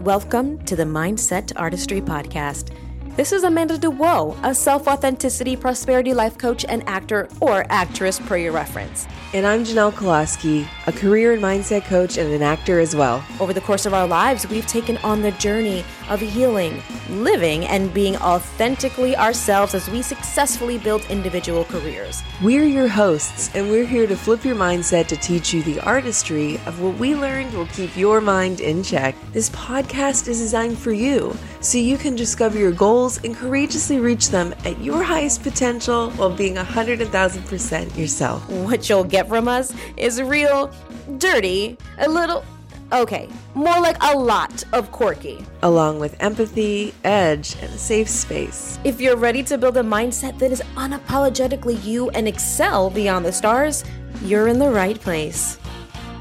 Welcome 0.00 0.64
to 0.66 0.76
the 0.76 0.84
Mindset 0.84 1.52
Artistry 1.56 2.00
Podcast. 2.00 2.70
This 3.16 3.32
is 3.32 3.44
Amanda 3.44 3.78
DeBraux, 3.78 4.38
a 4.42 4.54
self 4.54 4.86
authenticity 4.86 5.56
prosperity 5.56 6.12
life 6.12 6.36
coach 6.36 6.66
and 6.68 6.86
actor 6.86 7.30
or 7.40 7.64
actress 7.70 8.20
per 8.20 8.36
your 8.36 8.52
reference. 8.52 9.06
And 9.32 9.46
I'm 9.46 9.64
Janel 9.64 9.90
Koloski, 9.90 10.68
a 10.86 10.92
career 10.92 11.32
and 11.32 11.42
mindset 11.42 11.84
coach 11.86 12.18
and 12.18 12.30
an 12.30 12.42
actor 12.42 12.78
as 12.78 12.94
well. 12.94 13.24
Over 13.40 13.54
the 13.54 13.62
course 13.62 13.86
of 13.86 13.94
our 13.94 14.06
lives, 14.06 14.46
we've 14.46 14.66
taken 14.66 14.98
on 14.98 15.22
the 15.22 15.32
journey 15.32 15.82
of 16.10 16.20
healing, 16.20 16.82
living, 17.08 17.64
and 17.64 17.92
being 17.92 18.16
authentically 18.18 19.16
ourselves 19.16 19.74
as 19.74 19.88
we 19.88 20.02
successfully 20.02 20.76
build 20.76 21.02
individual 21.06 21.64
careers. 21.64 22.22
We're 22.42 22.64
your 22.64 22.86
hosts, 22.86 23.50
and 23.54 23.70
we're 23.70 23.86
here 23.86 24.06
to 24.06 24.16
flip 24.16 24.44
your 24.44 24.56
mindset 24.56 25.06
to 25.06 25.16
teach 25.16 25.54
you 25.54 25.62
the 25.62 25.80
artistry 25.80 26.56
of 26.66 26.82
what 26.82 26.98
we 26.98 27.16
learned 27.16 27.54
will 27.54 27.66
keep 27.68 27.96
your 27.96 28.20
mind 28.20 28.60
in 28.60 28.82
check. 28.82 29.14
This 29.32 29.48
podcast 29.50 30.28
is 30.28 30.38
designed 30.38 30.78
for 30.78 30.92
you, 30.92 31.34
so 31.60 31.78
you 31.78 31.96
can 31.96 32.14
discover 32.14 32.58
your 32.58 32.72
goals 32.72 33.05
and 33.22 33.34
courageously 33.34 34.00
reach 34.00 34.30
them 34.30 34.52
at 34.64 34.80
your 34.80 35.02
highest 35.02 35.42
potential 35.42 36.10
while 36.12 36.34
being 36.34 36.56
100,000% 36.56 37.96
yourself. 37.96 38.48
What 38.50 38.88
you'll 38.88 39.04
get 39.04 39.28
from 39.28 39.48
us 39.48 39.72
is 39.96 40.20
real, 40.20 40.72
dirty, 41.18 41.78
a 41.98 42.08
little 42.08 42.44
Okay, 42.92 43.28
more 43.56 43.80
like 43.80 43.96
a 44.00 44.16
lot 44.16 44.62
of 44.72 44.92
quirky. 44.92 45.44
Along 45.62 45.98
with 45.98 46.14
empathy, 46.20 46.94
edge, 47.02 47.56
and 47.60 47.64
a 47.64 47.78
safe 47.78 48.08
space. 48.08 48.78
If 48.84 49.00
you're 49.00 49.16
ready 49.16 49.42
to 49.42 49.58
build 49.58 49.76
a 49.76 49.82
mindset 49.82 50.38
that 50.38 50.52
is 50.52 50.62
unapologetically 50.76 51.84
you 51.84 52.10
and 52.10 52.28
excel 52.28 52.88
beyond 52.90 53.24
the 53.24 53.32
stars, 53.32 53.82
you're 54.22 54.46
in 54.46 54.60
the 54.60 54.70
right 54.70 55.00
place. 55.00 55.58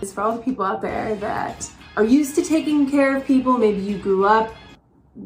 It's 0.02 0.12
for 0.12 0.22
all 0.22 0.38
the 0.38 0.42
people 0.42 0.66
out 0.66 0.82
there 0.82 1.14
that 1.18 1.70
are 1.98 2.04
used 2.04 2.34
to 2.36 2.44
taking 2.44 2.90
care 2.90 3.16
of 3.16 3.26
people. 3.26 3.60
Maybe 3.60 3.82
you 3.82 4.00
grew 4.00 4.26
up, 4.26 4.52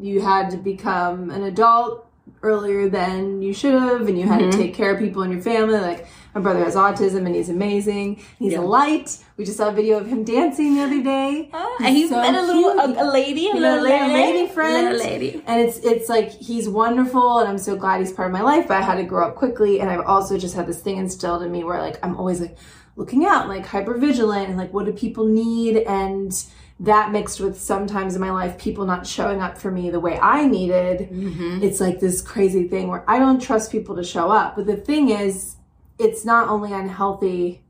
you 0.00 0.20
had 0.20 0.50
to 0.50 0.56
become 0.56 1.30
an 1.30 1.42
adult 1.44 2.06
earlier 2.42 2.88
than 2.88 3.42
you 3.42 3.52
should 3.52 3.74
have, 3.74 4.08
and 4.08 4.18
you 4.18 4.26
had 4.26 4.40
mm-hmm. 4.40 4.50
to 4.50 4.56
take 4.56 4.74
care 4.74 4.94
of 4.94 4.98
people 4.98 5.22
in 5.22 5.32
your 5.32 5.42
family. 5.42 5.78
Like, 5.78 6.06
my 6.34 6.40
brother 6.40 6.62
has 6.64 6.76
autism 6.76 7.26
and 7.26 7.34
he's 7.34 7.48
amazing. 7.48 8.22
He's 8.38 8.52
yeah. 8.52 8.60
a 8.60 8.62
light. 8.62 9.18
We 9.36 9.44
just 9.44 9.56
saw 9.56 9.68
a 9.68 9.72
video 9.72 9.98
of 9.98 10.06
him 10.06 10.22
dancing 10.22 10.76
the 10.76 10.82
other 10.82 11.02
day. 11.02 11.50
Oh, 11.52 11.78
and 11.80 11.96
he's 11.96 12.10
so 12.10 12.20
met 12.20 12.34
a 12.34 12.42
little 12.42 12.70
a, 12.78 13.04
a 13.04 13.06
lady, 13.10 13.50
a 13.50 13.54
little, 13.54 13.82
lady, 13.82 14.12
lady 14.12 14.46
friend, 14.52 14.96
little 14.96 15.06
lady. 15.06 15.42
And 15.46 15.60
it's 15.60 15.78
it's 15.78 16.08
like 16.08 16.30
he's 16.30 16.68
wonderful, 16.68 17.40
and 17.40 17.48
I'm 17.48 17.58
so 17.58 17.74
glad 17.74 18.00
he's 18.00 18.12
part 18.12 18.28
of 18.28 18.32
my 18.32 18.42
life. 18.42 18.68
But 18.68 18.76
I 18.76 18.82
had 18.82 18.96
to 18.96 19.02
grow 19.02 19.26
up 19.26 19.34
quickly, 19.34 19.80
and 19.80 19.90
I've 19.90 20.06
also 20.06 20.38
just 20.38 20.54
had 20.54 20.66
this 20.66 20.80
thing 20.80 20.98
instilled 20.98 21.42
in 21.42 21.50
me 21.50 21.64
where 21.64 21.80
like 21.80 21.98
I'm 22.04 22.16
always 22.16 22.40
like 22.40 22.56
looking 22.96 23.24
out, 23.26 23.48
like 23.48 23.66
hyper 23.66 23.98
vigilant, 23.98 24.48
and 24.48 24.56
like 24.56 24.72
what 24.72 24.86
do 24.86 24.92
people 24.92 25.26
need 25.26 25.78
and 25.78 26.32
that 26.80 27.12
mixed 27.12 27.40
with 27.40 27.60
sometimes 27.60 28.14
in 28.14 28.22
my 28.22 28.30
life 28.30 28.58
people 28.58 28.86
not 28.86 29.06
showing 29.06 29.42
up 29.42 29.58
for 29.58 29.70
me 29.70 29.90
the 29.90 30.00
way 30.00 30.18
I 30.18 30.46
needed, 30.46 31.10
mm-hmm. 31.10 31.62
it's 31.62 31.78
like 31.78 32.00
this 32.00 32.22
crazy 32.22 32.66
thing 32.68 32.88
where 32.88 33.04
I 33.08 33.18
don't 33.18 33.40
trust 33.40 33.70
people 33.70 33.94
to 33.96 34.02
show 34.02 34.30
up. 34.30 34.56
But 34.56 34.66
the 34.66 34.78
thing 34.78 35.10
is, 35.10 35.56
it's 35.98 36.24
not 36.24 36.48
only 36.48 36.72
unhealthy 36.72 37.62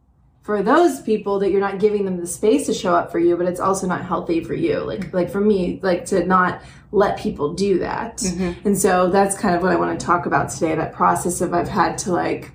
for 0.43 0.63
those 0.63 1.01
people 1.01 1.41
that 1.41 1.51
you're 1.51 1.61
not 1.61 1.81
giving 1.81 2.05
them 2.05 2.19
the 2.19 2.27
space 2.27 2.67
to 2.67 2.73
show 2.73 2.95
up 2.95 3.11
for 3.11 3.19
you, 3.19 3.37
but 3.37 3.47
it's 3.47 3.59
also 3.59 3.89
not 3.89 4.05
healthy 4.05 4.45
for 4.45 4.55
you. 4.55 4.79
Like 4.79 5.01
mm-hmm. 5.01 5.17
like 5.17 5.29
for 5.31 5.41
me, 5.41 5.81
like 5.83 6.05
to 6.07 6.25
not 6.25 6.63
let 6.93 7.19
people 7.19 7.53
do 7.53 7.81
that. 7.81 8.19
Mm-hmm. 8.19 8.67
And 8.67 8.79
so 8.79 9.11
that's 9.11 9.37
kind 9.37 9.57
of 9.57 9.63
what 9.63 9.73
I 9.73 9.77
want 9.77 9.99
to 9.99 10.07
talk 10.07 10.27
about 10.27 10.51
today, 10.51 10.77
that 10.77 10.93
process 10.93 11.41
of 11.41 11.53
I've 11.53 11.69
had 11.69 11.99
to 11.99 12.13
like 12.13 12.53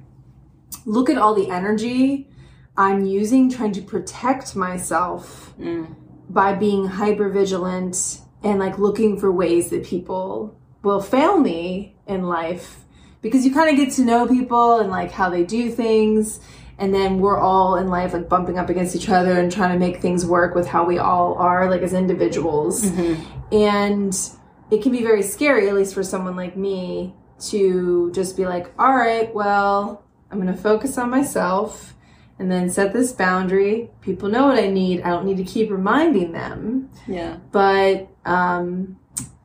look 0.86 1.10
at 1.10 1.18
all 1.18 1.34
the 1.34 1.50
energy 1.50 2.30
I'm 2.78 3.06
using 3.06 3.50
trying 3.50 3.74
to 3.74 3.82
protect 3.82 4.56
myself. 4.56 5.54
Mm 5.60 5.96
by 6.30 6.54
being 6.54 6.88
hyper 6.88 7.30
vigilant 7.30 8.22
and 8.44 8.60
like 8.60 8.78
looking 8.78 9.20
for 9.20 9.32
ways 9.32 9.70
that 9.70 9.84
people 9.84 10.58
will 10.84 11.02
fail 11.02 11.38
me 11.38 11.96
in 12.08 12.24
life. 12.24 12.86
Because 13.22 13.46
you 13.46 13.54
kind 13.54 13.70
of 13.70 13.76
get 13.76 13.94
to 13.96 14.04
know 14.04 14.28
people 14.28 14.80
and 14.80 14.92
like 14.92 15.12
how 15.12 15.30
they 15.30 15.44
do 15.44 15.72
things 15.72 16.40
and 16.78 16.94
then 16.94 17.20
we're 17.20 17.40
all 17.40 17.78
in 17.78 17.88
life 17.88 18.14
like 18.14 18.28
bumping 18.28 18.60
up 18.60 18.70
against 18.70 18.96
each 18.96 19.10
other 19.10 19.40
and 19.40 19.52
trying 19.52 19.72
to 19.72 19.80
make 19.80 20.02
things 20.02 20.26
work 20.26 20.56
with 20.56 20.68
how 20.68 20.86
we 20.86 20.98
all 20.98 21.36
are 21.36 21.70
like 21.70 21.82
as 21.82 21.94
individuals. 21.94 22.84
Mm-hmm. 22.84 23.56
and 23.56 24.32
it 24.72 24.82
can 24.82 24.92
be 24.92 25.04
very 25.04 25.22
scary 25.22 25.70
at 25.70 25.76
least 25.76 25.94
for 25.94 26.04
someone 26.04 26.36
like 26.36 26.58
me 26.58 27.14
to 27.40 28.12
just 28.14 28.36
be 28.36 28.46
like 28.46 28.74
all 28.80 28.96
right 28.96 29.34
well 29.36 30.04
i'm 30.32 30.42
going 30.42 30.54
to 30.54 30.60
focus 30.60 30.98
on 30.98 31.10
myself 31.10 31.95
and 32.40 32.52
then 32.52 32.70
set 32.70 32.94
this 32.94 33.12
boundary. 33.12 33.90
People 34.02 34.30
know 34.30 34.46
what 34.48 34.58
I 34.58 34.68
need. 34.68 35.02
I 35.02 35.10
don't 35.10 35.26
need 35.26 35.38
to 35.38 35.44
keep 35.44 35.72
reminding 35.72 36.32
them. 36.32 36.90
Yeah. 37.08 37.38
But 37.52 38.10
um, 38.26 38.98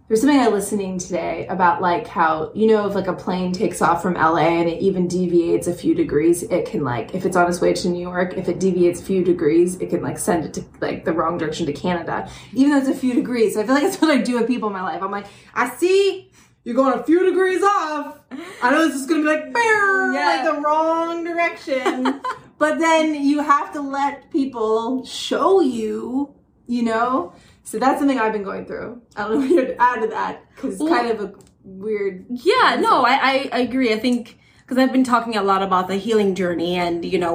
there's 0.09 0.23
something 0.23 0.41
I 0.41 0.49
was 0.49 0.65
listening 0.65 0.99
today 0.99 1.47
about 1.47 1.81
like 1.81 2.09
how 2.09 2.51
you 2.53 2.67
know 2.67 2.89
if 2.89 2.97
like 2.97 3.07
a 3.07 3.13
plane 3.13 3.53
takes 3.53 3.81
off 3.81 4.03
from 4.03 4.15
LA 4.15 4.39
and 4.39 4.69
it 4.69 4.83
even 4.83 5.07
deviates 5.07 5.69
a 5.69 5.73
few 5.73 5.95
degrees, 5.95 6.43
it 6.43 6.67
can 6.67 6.83
like 6.83 7.15
if 7.15 7.25
it's 7.25 7.37
on 7.37 7.49
its 7.49 7.61
way 7.61 7.73
to 7.75 7.89
New 7.89 8.01
York, 8.01 8.35
if 8.37 8.49
it 8.49 8.59
deviates 8.59 9.01
a 9.01 9.05
few 9.05 9.23
degrees, 9.23 9.77
it 9.77 9.89
can 9.89 10.03
like 10.03 10.19
send 10.19 10.45
it 10.45 10.55
to 10.55 10.65
like 10.81 11.05
the 11.05 11.13
wrong 11.13 11.39
direction 11.39 11.65
to 11.67 11.73
Canada, 11.73 12.29
even 12.53 12.73
though 12.73 12.79
it's 12.79 12.89
a 12.89 12.95
few 12.95 13.15
degrees. 13.15 13.55
So 13.55 13.61
I 13.61 13.67
feel 13.67 13.75
like 13.75 13.85
that's 13.85 14.03
what 14.03 14.11
I 14.11 14.21
do 14.21 14.35
with 14.35 14.49
people 14.49 14.69
in 14.69 14.73
my 14.73 14.83
life. 14.83 15.01
I'm 15.01 15.13
like, 15.13 15.27
I 15.55 15.71
see 15.77 16.33
you're 16.65 16.75
going 16.75 16.99
a 16.99 17.05
few 17.05 17.25
degrees 17.25 17.63
off. 17.63 18.19
I 18.63 18.71
know 18.71 18.87
this 18.87 18.97
is 18.97 19.07
gonna 19.07 19.23
be 19.23 19.29
like, 19.29 19.45
yeah. 19.55 20.43
like 20.45 20.45
the 20.45 20.61
wrong 20.61 21.25
direction. 21.25 22.21
but 22.61 22.79
then 22.79 23.15
you 23.15 23.43
have 23.43 23.73
to 23.73 23.81
let 23.81 24.31
people 24.31 25.03
show 25.07 25.61
you, 25.61 26.35
you 26.67 26.83
know? 26.83 27.33
So 27.65 27.79
that's 27.79 27.99
something 27.99 28.19
I've 28.19 28.35
been 28.35 28.43
going 28.43 28.67
through. 28.67 29.01
I 29.17 29.27
don't 29.27 29.49
know 29.49 29.57
what 29.57 29.67
to 29.69 29.83
add 29.83 30.03
to 30.03 30.09
that 30.09 30.45
because 30.55 30.75
it's 30.75 30.83
well, 30.83 30.95
kind 30.95 31.11
of 31.11 31.21
a 31.23 31.35
weird. 31.65 32.27
Yeah, 32.29 32.77
no, 32.79 33.03
I, 33.03 33.13
I, 33.13 33.51
I 33.51 33.59
agree. 33.61 33.95
I 33.95 33.99
think 33.99 34.39
because 34.59 34.77
I've 34.77 34.93
been 34.93 35.05
talking 35.05 35.37
a 35.37 35.43
lot 35.43 35.63
about 35.63 35.89
the 35.89 35.97
healing 35.97 36.35
journey, 36.35 36.77
and 36.77 37.03
you 37.03 37.19
know, 37.19 37.35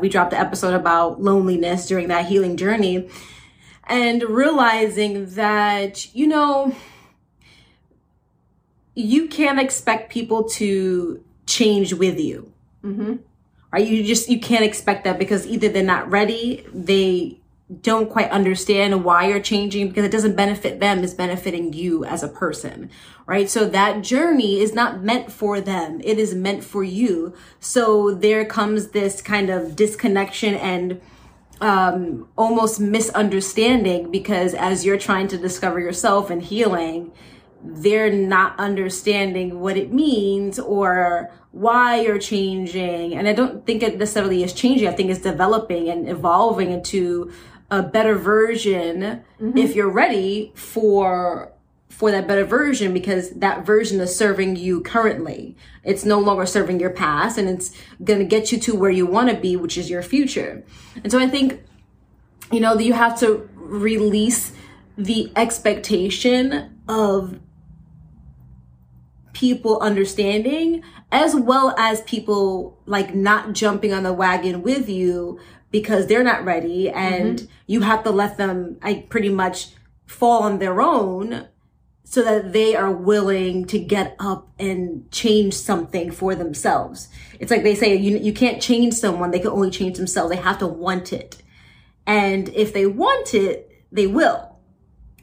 we 0.00 0.08
dropped 0.08 0.32
the 0.32 0.40
episode 0.40 0.74
about 0.74 1.22
loneliness 1.22 1.86
during 1.86 2.08
that 2.08 2.26
healing 2.26 2.56
journey, 2.56 3.08
and 3.84 4.22
realizing 4.24 5.26
that 5.36 6.12
you 6.12 6.26
know 6.26 6.74
you 8.96 9.28
can't 9.28 9.60
expect 9.60 10.10
people 10.10 10.44
to 10.44 11.22
change 11.46 11.94
with 11.94 12.18
you. 12.18 12.52
Mm-hmm. 12.82 13.16
Right? 13.72 13.86
You 13.86 14.02
just 14.02 14.28
you 14.28 14.40
can't 14.40 14.64
expect 14.64 15.04
that 15.04 15.18
because 15.18 15.46
either 15.46 15.68
they're 15.68 15.82
not 15.82 16.10
ready, 16.10 16.66
they 16.74 17.40
don't 17.82 18.10
quite 18.10 18.30
understand 18.30 19.04
why 19.04 19.28
you're 19.28 19.40
changing 19.40 19.88
because 19.88 20.04
it 20.04 20.10
doesn't 20.10 20.34
benefit 20.34 20.80
them 20.80 21.04
it's 21.04 21.14
benefiting 21.14 21.72
you 21.72 22.04
as 22.04 22.22
a 22.24 22.28
person 22.28 22.90
right 23.26 23.48
so 23.48 23.64
that 23.64 24.02
journey 24.02 24.58
is 24.58 24.74
not 24.74 25.02
meant 25.02 25.30
for 25.30 25.60
them 25.60 26.00
it 26.02 26.18
is 26.18 26.34
meant 26.34 26.64
for 26.64 26.82
you 26.82 27.32
so 27.60 28.12
there 28.12 28.44
comes 28.44 28.88
this 28.88 29.22
kind 29.22 29.50
of 29.50 29.76
disconnection 29.76 30.54
and 30.54 31.00
um, 31.60 32.26
almost 32.36 32.80
misunderstanding 32.80 34.10
because 34.10 34.54
as 34.54 34.84
you're 34.84 34.98
trying 34.98 35.28
to 35.28 35.38
discover 35.38 35.78
yourself 35.78 36.28
and 36.28 36.42
healing 36.42 37.12
they're 37.62 38.12
not 38.12 38.58
understanding 38.58 39.60
what 39.60 39.76
it 39.76 39.92
means 39.92 40.58
or 40.58 41.30
why 41.52 42.00
you're 42.00 42.18
changing. 42.18 43.14
And 43.14 43.28
I 43.28 43.32
don't 43.32 43.66
think 43.66 43.82
it 43.82 43.98
necessarily 43.98 44.42
is 44.42 44.52
changing. 44.52 44.88
I 44.88 44.92
think 44.92 45.10
it's 45.10 45.20
developing 45.20 45.88
and 45.88 46.08
evolving 46.08 46.70
into 46.70 47.32
a 47.70 47.82
better 47.82 48.16
version 48.16 49.22
mm-hmm. 49.40 49.56
if 49.56 49.74
you're 49.74 49.90
ready 49.90 50.52
for 50.54 51.52
for 51.88 52.10
that 52.10 52.26
better 52.26 52.44
version 52.44 52.94
because 52.94 53.30
that 53.32 53.66
version 53.66 54.00
is 54.00 54.16
serving 54.16 54.56
you 54.56 54.80
currently. 54.80 55.54
It's 55.84 56.04
no 56.04 56.18
longer 56.18 56.46
serving 56.46 56.80
your 56.80 56.90
past 56.90 57.36
and 57.36 57.46
it's 57.46 57.76
going 58.02 58.20
to 58.20 58.24
get 58.24 58.52
you 58.52 58.58
to 58.60 58.74
where 58.74 58.90
you 58.90 59.04
want 59.04 59.28
to 59.28 59.36
be, 59.36 59.56
which 59.56 59.76
is 59.76 59.90
your 59.90 60.02
future. 60.02 60.64
And 61.02 61.12
so 61.12 61.18
I 61.18 61.28
think, 61.28 61.62
you 62.50 62.60
know, 62.60 62.78
you 62.78 62.94
have 62.94 63.18
to 63.20 63.46
release 63.54 64.52
the 64.96 65.30
expectation 65.36 66.80
of 66.88 67.38
people 69.40 69.80
understanding 69.80 70.82
as 71.10 71.34
well 71.34 71.74
as 71.78 72.02
people 72.02 72.78
like 72.84 73.14
not 73.14 73.54
jumping 73.54 73.90
on 73.90 74.02
the 74.02 74.12
wagon 74.12 74.60
with 74.60 74.86
you 74.86 75.40
because 75.70 76.06
they're 76.06 76.22
not 76.22 76.44
ready 76.44 76.90
and 76.90 77.38
mm-hmm. 77.38 77.52
you 77.66 77.80
have 77.80 78.04
to 78.04 78.10
let 78.10 78.36
them 78.36 78.76
I 78.82 79.06
pretty 79.08 79.30
much 79.30 79.68
fall 80.04 80.42
on 80.42 80.58
their 80.58 80.82
own 80.82 81.48
so 82.04 82.22
that 82.22 82.52
they 82.52 82.76
are 82.76 82.92
willing 82.92 83.64
to 83.64 83.78
get 83.78 84.14
up 84.18 84.46
and 84.58 85.10
change 85.10 85.54
something 85.54 86.10
for 86.10 86.34
themselves. 86.34 87.08
It's 87.38 87.50
like 87.50 87.62
they 87.62 87.74
say 87.74 87.96
you 87.96 88.18
you 88.18 88.34
can't 88.34 88.60
change 88.60 88.92
someone, 88.92 89.30
they 89.30 89.38
can 89.38 89.52
only 89.52 89.70
change 89.70 89.96
themselves. 89.96 90.28
They 90.28 90.36
have 90.36 90.58
to 90.58 90.66
want 90.66 91.14
it. 91.14 91.40
And 92.06 92.50
if 92.50 92.74
they 92.74 92.84
want 92.84 93.32
it, 93.32 93.70
they 93.90 94.06
will 94.06 94.49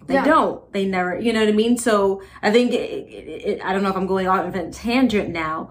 they 0.07 0.15
yeah. 0.15 0.23
don't. 0.23 0.71
They 0.73 0.85
never, 0.85 1.19
you 1.19 1.33
know 1.33 1.41
what 1.41 1.49
I 1.49 1.53
mean? 1.53 1.77
So 1.77 2.21
I 2.41 2.51
think, 2.51 2.71
it, 2.71 2.77
it, 2.77 3.45
it, 3.45 3.61
I 3.63 3.73
don't 3.73 3.83
know 3.83 3.89
if 3.89 3.95
I'm 3.97 4.07
going 4.07 4.27
off 4.27 4.45
on 4.45 4.55
a 4.55 4.71
tangent 4.71 5.29
now, 5.29 5.69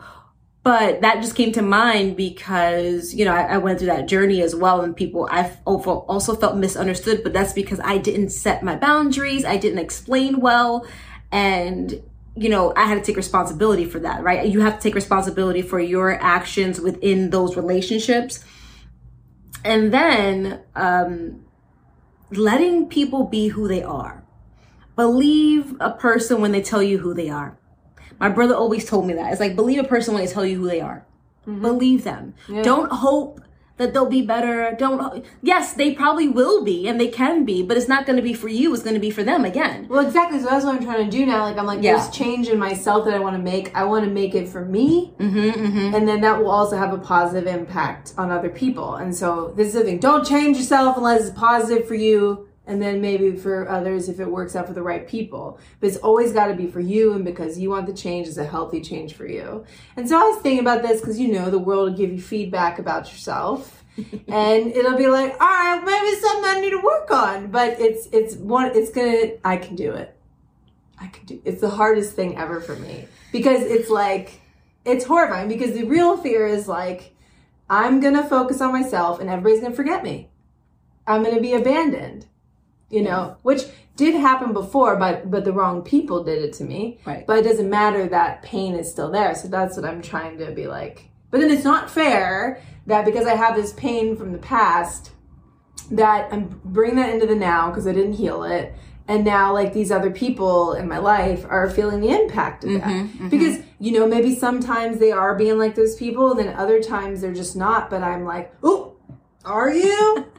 but 0.67 1.01
that 1.03 1.23
just 1.23 1.37
came 1.37 1.53
to 1.53 1.63
mind 1.63 2.17
because 2.17 3.15
you 3.15 3.25
know 3.25 3.33
I, 3.33 3.43
I, 3.43 3.59
went 3.59 3.79
through 3.79 3.87
that 3.87 4.09
journey 4.09 4.43
as 4.43 4.53
well 4.53 4.81
and 4.81 4.97
people 4.97 5.29
i've 5.31 5.57
also 5.65 6.35
felt 6.35 6.57
misunderstood 6.57 7.23
but 7.23 7.33
that's 7.33 7.53
because 7.53 7.79
i 7.85 7.99
didn't 7.99 8.31
set 8.31 8.65
my 8.65 8.75
boundaries 8.75 9.45
i 9.45 9.57
didn't 9.57 9.79
explain 9.79 10.41
well 10.41 10.85
and 11.31 12.03
you 12.35 12.49
know 12.49 12.73
i 12.75 12.85
had 12.85 12.97
to 12.97 13.01
take 13.01 13.17
responsibility 13.17 13.85
for 13.85 14.01
that 14.01 14.25
right 14.25 14.49
you 14.49 14.61
have 14.61 14.75
to 14.75 14.83
take 14.83 14.97
responsibility 14.97 15.63
for 15.63 15.79
your 15.79 16.21
actions 16.21 16.81
within 16.81 17.31
those 17.31 17.57
relationships 17.57 18.45
and 19.65 19.95
then 19.95 20.61
um 20.75 21.45
letting 22.33 22.89
people 22.89 23.23
be 23.23 23.47
who 23.47 23.69
they 23.69 23.85
are 23.85 24.26
believe 24.97 25.77
a 25.81 25.91
person 25.91 26.41
when 26.41 26.53
they 26.53 26.63
tell 26.63 26.83
you 26.83 26.99
who 26.99 27.15
they 27.15 27.29
are 27.29 27.57
my 28.19 28.29
brother 28.29 28.55
always 28.55 28.89
told 28.89 29.07
me 29.07 29.15
that. 29.15 29.31
It's 29.33 29.41
like 29.41 29.57
believe 29.57 29.79
a 29.79 29.85
person 29.85 30.15
when 30.15 30.25
they 30.25 30.33
tell 30.33 30.47
you 30.47 30.59
who 30.59 30.69
they 30.69 30.81
are. 30.81 31.07
Mm-hmm. 31.47 31.63
Believe 31.63 32.05
them. 32.05 32.35
Yeah. 32.49 32.63
Don't 32.63 32.91
hope 32.91 33.41
that 33.77 33.93
they'll 33.93 34.09
be 34.09 34.23
better. 34.23 34.75
Don't. 34.79 35.25
Yes, 35.43 35.75
they 35.75 35.93
probably 35.93 36.29
will 36.29 36.65
be, 36.65 36.89
and 36.89 36.99
they 36.99 37.09
can 37.09 37.45
be, 37.45 37.63
but 37.63 37.77
it's 37.77 37.89
not 37.89 38.07
going 38.07 38.17
to 38.17 38.23
be 38.23 38.33
for 38.33 38.49
you. 38.49 38.73
It's 38.73 38.83
going 38.83 38.95
to 38.95 39.01
be 39.01 39.11
for 39.11 39.23
them 39.23 39.45
again. 39.45 39.87
Well, 39.87 40.05
exactly. 40.05 40.41
So 40.41 40.47
that's 40.47 40.65
what 40.65 40.77
I'm 40.77 40.83
trying 40.83 41.05
to 41.05 41.11
do 41.11 41.27
now. 41.27 41.43
Like 41.43 41.59
I'm 41.59 41.67
like, 41.67 41.83
yeah. 41.83 41.97
there's 41.97 42.09
change 42.11 42.49
in 42.49 42.59
myself 42.59 43.05
that 43.05 43.13
I 43.13 43.19
want 43.19 43.37
to 43.37 43.43
make. 43.43 43.77
I 43.77 43.85
want 43.85 44.07
to 44.07 44.11
make 44.11 44.35
it 44.35 44.49
for 44.49 44.65
me, 44.65 45.13
mm-hmm, 45.19 45.39
mm-hmm. 45.39 45.95
and 45.95 46.09
then 46.09 46.23
that 46.23 46.39
will 46.39 46.51
also 46.51 46.79
have 46.79 46.95
a 46.95 46.99
positive 46.99 47.47
impact 47.47 48.15
on 48.17 48.31
other 48.31 48.49
people. 48.49 48.95
And 48.95 49.15
so 49.15 49.53
this 49.57 49.69
is 49.69 49.75
the 49.75 49.85
thing: 49.85 49.99
don't 49.99 50.27
change 50.27 50.57
yourself 50.57 50.97
unless 50.97 51.27
it's 51.27 51.39
positive 51.39 51.87
for 51.87 51.95
you 51.95 52.46
and 52.67 52.83
then 52.83 53.01
maybe 53.01 53.37
for 53.37 53.69
others 53.69 54.09
if 54.09 54.19
it 54.19 54.29
works 54.29 54.57
out 54.57 54.67
for 54.67 54.73
the 54.73 54.83
right 54.83 55.07
people. 55.07 55.59
But 55.81 55.89
it's 55.89 55.97
always 55.99 56.33
got 56.33 56.49
to 56.49 56.55
be 56.55 56.67
for 56.67 56.81
you 56.81 57.13
and 57.13 57.25
because 57.25 57.59
you 57.59 57.71
want 57.71 57.87
the 57.87 57.93
change 57.93 58.27
is 58.27 58.39
a 58.39 58.45
healthy 58.45 58.81
change 58.81 59.15
for 59.15 59.27
you. 59.27 59.65
And 59.97 60.09
so 60.09 60.19
I 60.19 60.25
was 60.25 60.43
thinking 60.43 60.61
about 60.61 60.83
this 60.83 61.01
because 61.01 61.19
you 61.19 61.29
know 61.33 61.49
the 61.49 61.59
world 61.59 61.91
will 61.91 61.97
give 61.97 62.13
you 62.13 62.21
feedback 62.21 62.79
about 62.79 63.11
yourself. 63.13 63.85
and 63.97 64.67
it'll 64.73 64.97
be 64.97 65.07
like, 65.07 65.33
all 65.41 65.47
right, 65.47 65.83
maybe 65.85 66.21
something 66.21 66.45
I 66.45 66.61
need 66.61 66.71
to 66.71 66.81
work 66.83 67.11
on. 67.11 67.51
But 67.51 67.81
it's 67.81 68.09
it's 68.13 68.35
one 68.35 68.73
it's 68.75 68.91
gonna 68.91 69.35
I 69.45 69.57
can 69.57 69.77
do 69.77 69.93
it. 69.93 70.15
I 70.99 71.07
can 71.07 71.25
do 71.27 71.41
it's 71.45 71.61
the 71.61 71.71
hardest 71.71 72.15
thing 72.15 72.37
ever 72.37 72.61
for 72.61 72.75
me. 72.77 73.07
Because 73.31 73.63
it's 73.63 73.89
like 73.89 74.41
it's 74.85 75.05
horrifying 75.05 75.49
because 75.49 75.73
the 75.73 75.85
real 75.85 76.17
fear 76.17 76.47
is 76.47 76.67
like 76.67 77.15
I'm 77.71 78.01
gonna 78.01 78.29
focus 78.29 78.61
on 78.61 78.73
myself 78.73 79.21
and 79.21 79.31
everybody's 79.31 79.61
gonna 79.61 79.75
forget 79.75 80.03
me. 80.03 80.31
I'm 81.07 81.23
gonna 81.23 81.41
be 81.41 81.55
abandoned 81.55 82.27
you 82.91 83.03
know, 83.03 83.37
which 83.43 83.63
did 83.97 84.15
happen 84.15 84.53
before, 84.53 84.97
but 84.97 85.31
but 85.31 85.45
the 85.45 85.53
wrong 85.53 85.83
people 85.83 86.23
did 86.23 86.43
it 86.43 86.53
to 86.55 86.65
me. 86.65 86.99
Right. 87.05 87.27
But 87.27 87.39
it 87.39 87.43
doesn't 87.43 87.69
matter 87.69 88.09
that 88.09 88.43
pain 88.43 88.75
is 88.75 88.91
still 88.91 89.11
there. 89.11 89.35
So 89.35 89.49
that's 89.49 89.77
what 89.77 89.85
I'm 89.85 90.03
trying 90.03 90.39
to 90.39 90.53
be 90.53 90.67
like. 90.67 91.09
But 91.31 91.41
then 91.41 91.51
it's 91.51 91.65
not 91.65 91.91
fair 91.91 92.63
that 92.87 93.05
because 93.05 93.27
I 93.27 93.35
have 93.35 93.57
this 93.57 93.73
pain 93.73 94.17
from 94.17 94.33
the 94.33 94.39
past, 94.39 95.11
that 95.91 96.33
I'm 96.33 96.61
bringing 96.65 96.97
that 96.97 97.11
into 97.11 97.27
the 97.27 97.35
now 97.35 97.71
because 97.71 97.87
I 97.87 97.93
didn't 97.93 98.15
heal 98.15 98.45
it. 98.45 98.75
And 99.09 99.25
now, 99.25 99.53
like 99.53 99.73
these 99.73 99.93
other 99.93 100.11
people 100.11 100.73
in 100.73 100.89
my 100.89 100.99
life 100.99 101.47
are 101.49 101.71
feeling 101.71 102.01
the 102.01 102.09
impact 102.09 102.65
of 102.65 102.73
that. 102.73 102.83
Mm-hmm, 102.83 103.07
mm-hmm. 103.07 103.29
Because, 103.29 103.61
you 103.79 103.93
know, 103.93 104.07
maybe 104.07 104.35
sometimes 104.35 104.99
they 104.99 105.13
are 105.13 105.37
being 105.37 105.59
like 105.59 105.77
those 105.77 105.95
people, 105.95 106.33
and 106.33 106.41
then 106.41 106.57
other 106.57 106.83
times 106.83 107.21
they're 107.21 107.33
just 107.33 107.55
not. 107.55 107.89
But 107.89 108.03
I'm 108.03 108.25
like, 108.25 108.53
oh, 108.65 108.97
are 109.45 109.71
you? 109.71 110.27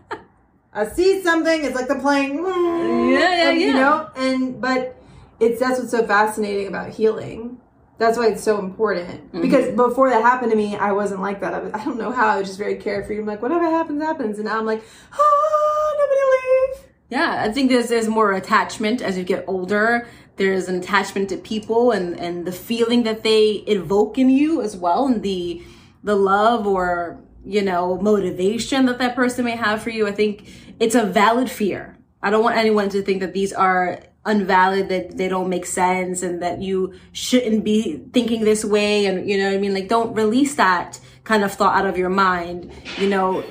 I 0.77 0.88
see 0.88 1.24
something. 1.24 1.65
It's 1.65 1.75
like 1.75 1.88
the 1.88 1.95
plane. 1.95 2.38
Yeah, 2.38 2.45
yeah, 2.45 3.50
and, 3.50 3.59
yeah. 3.59 3.68
You 3.68 3.74
know, 3.74 4.09
and 4.15 4.62
but 4.62 4.95
it's 5.39 5.59
that's 5.59 5.79
what's 5.79 5.91
so 5.91 6.06
fascinating 6.06 6.68
about 6.68 6.89
healing. 6.89 7.59
That's 7.97 8.15
why 8.15 8.27
it's 8.27 8.44
so 8.44 8.59
important. 8.59 9.27
Mm-hmm. 9.29 9.41
Because 9.41 9.75
before 9.75 10.12
that 10.12 10.21
happened 10.21 10.51
to 10.51 10.57
me, 10.57 10.75
I 10.75 10.91
wasn't 10.91 11.21
like 11.21 11.41
that. 11.41 11.56
I, 11.56 11.59
was, 11.59 11.74
I 11.74 11.83
don't 11.83 11.97
know 11.97 12.12
how. 12.12 12.27
I 12.27 12.38
was 12.38 12.47
just 12.47 12.59
very 12.59 12.75
carefree. 12.75 13.18
I'm 13.18 13.25
like, 13.25 13.41
whatever 13.41 13.65
happens, 13.65 14.03
happens. 14.03 14.38
And 14.38 14.45
now 14.45 14.59
I'm 14.59 14.68
like, 14.68 14.83
ah, 15.12 15.94
nobody 15.97 16.21
leave. 16.35 16.85
Yeah, 17.09 17.44
I 17.44 17.51
think 17.51 17.71
there's 17.71 17.89
there's 17.89 18.07
more 18.07 18.33
attachment 18.33 19.01
as 19.01 19.18
you 19.18 19.23
get 19.23 19.45
older. 19.47 20.07
There's 20.35 20.68
an 20.69 20.75
attachment 20.75 21.30
to 21.30 21.38
people 21.38 21.89
and 21.89 22.19
and 22.19 22.45
the 22.45 22.51
feeling 22.51 23.01
that 23.03 23.23
they 23.23 23.63
evoke 23.65 24.19
in 24.19 24.30
you 24.30 24.62
as 24.62 24.77
well, 24.77 25.07
and 25.07 25.23
the 25.23 25.63
the 26.03 26.15
love 26.15 26.68
or 26.68 27.19
you 27.47 27.61
know 27.61 27.97
motivation 27.97 28.85
that 28.85 28.99
that 28.99 29.15
person 29.15 29.45
may 29.45 29.55
have 29.55 29.81
for 29.81 29.89
you. 29.89 30.07
I 30.07 30.11
think 30.11 30.47
it's 30.79 30.95
a 30.95 31.05
valid 31.05 31.49
fear. 31.49 31.97
I 32.21 32.29
don't 32.29 32.44
want 32.44 32.57
anyone 32.57 32.89
to 32.89 33.01
think 33.01 33.21
that 33.21 33.33
these 33.33 33.53
are 33.53 33.99
unvalid, 34.25 34.89
that 34.89 35.17
they 35.17 35.29
don't 35.29 35.49
make 35.49 35.65
sense 35.65 36.21
and 36.21 36.41
that 36.41 36.61
you 36.61 36.94
shouldn't 37.13 37.63
be 37.63 38.03
thinking 38.11 38.44
this 38.44 38.65
way. 38.65 39.05
And 39.05 39.27
you 39.29 39.38
know 39.38 39.49
I 39.51 39.57
mean? 39.57 39.73
Like 39.73 39.88
don't 39.88 40.13
release 40.13 40.55
that 40.55 40.99
kind 41.23 41.44
of 41.44 41.53
thought 41.53 41.75
out 41.75 41.85
of 41.85 41.97
your 41.97 42.09
mind. 42.09 42.71
You 42.97 43.09
know, 43.09 43.44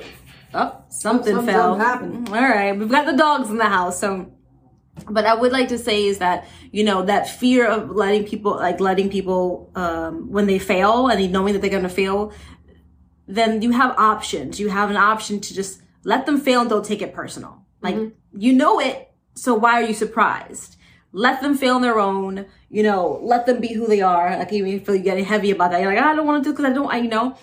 oh, 0.53 0.83
something, 0.89 1.35
something 1.35 1.53
fell. 1.53 1.75
Happened. 1.75 2.29
All 2.29 2.35
right. 2.35 2.77
We've 2.77 2.89
got 2.89 3.05
the 3.05 3.17
dogs 3.17 3.49
in 3.49 3.57
the 3.57 3.65
house. 3.65 3.99
So, 3.99 4.31
but 5.09 5.25
I 5.25 5.35
would 5.35 5.51
like 5.51 5.69
to 5.69 5.77
say 5.77 6.05
is 6.05 6.17
that, 6.19 6.47
you 6.71 6.83
know, 6.83 7.03
that 7.03 7.29
fear 7.29 7.67
of 7.67 7.91
letting 7.91 8.25
people, 8.25 8.55
like 8.55 8.79
letting 8.79 9.09
people, 9.09 9.71
um, 9.75 10.31
when 10.31 10.47
they 10.47 10.59
fail 10.59 11.07
and 11.07 11.31
knowing 11.31 11.53
that 11.53 11.61
they're 11.61 11.69
going 11.69 11.83
to 11.83 11.89
fail, 11.89 12.33
then 13.27 13.61
you 13.61 13.71
have 13.71 13.97
options. 13.97 14.59
You 14.59 14.69
have 14.69 14.89
an 14.89 14.97
option 14.97 15.39
to 15.41 15.53
just 15.53 15.81
let 16.03 16.25
them 16.25 16.39
fail 16.39 16.61
and 16.61 16.69
don't 16.69 16.85
take 16.85 17.01
it 17.01 17.13
personal. 17.13 17.65
Like 17.81 17.95
mm-hmm. 17.95 18.39
you 18.39 18.53
know 18.53 18.79
it, 18.79 19.11
so 19.35 19.53
why 19.53 19.73
are 19.73 19.85
you 19.85 19.93
surprised? 19.93 20.77
Let 21.11 21.41
them 21.41 21.57
fail 21.57 21.75
on 21.75 21.81
their 21.81 21.99
own. 21.99 22.45
You 22.69 22.83
know, 22.83 23.19
let 23.23 23.45
them 23.45 23.59
be 23.59 23.73
who 23.73 23.87
they 23.87 24.01
are. 24.01 24.37
Like 24.37 24.51
even 24.53 24.71
if 24.71 24.87
you're 24.87 24.97
getting 24.97 25.25
heavy 25.25 25.51
about 25.51 25.71
that, 25.71 25.81
you're 25.81 25.93
like, 25.93 26.03
I 26.03 26.15
don't 26.15 26.25
want 26.25 26.43
to 26.43 26.49
do 26.49 26.53
because 26.53 26.69
I 26.69 26.73
don't. 26.73 26.91
I 26.91 26.97
you 26.97 27.09
know, 27.09 27.37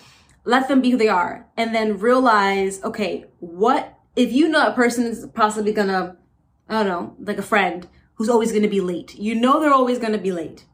let 0.44 0.68
them 0.68 0.80
be 0.80 0.90
who 0.90 0.96
they 0.96 1.08
are, 1.08 1.46
and 1.56 1.74
then 1.74 1.98
realize, 1.98 2.82
okay, 2.82 3.26
what 3.40 3.98
if 4.16 4.32
you 4.32 4.48
know 4.48 4.66
a 4.66 4.72
person 4.72 5.06
is 5.06 5.26
possibly 5.34 5.72
gonna, 5.72 6.16
I 6.68 6.82
don't 6.82 6.86
know, 6.86 7.16
like 7.20 7.38
a 7.38 7.42
friend 7.42 7.88
who's 8.14 8.28
always 8.28 8.52
gonna 8.52 8.68
be 8.68 8.80
late. 8.80 9.14
You 9.16 9.34
know 9.34 9.60
they're 9.60 9.72
always 9.72 9.98
gonna 9.98 10.18
be 10.18 10.32
late. 10.32 10.64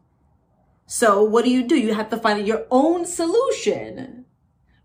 So 0.86 1.22
what 1.22 1.44
do 1.44 1.50
you 1.50 1.66
do? 1.66 1.76
You 1.76 1.94
have 1.94 2.10
to 2.10 2.16
find 2.16 2.46
your 2.46 2.66
own 2.70 3.06
solution 3.06 4.19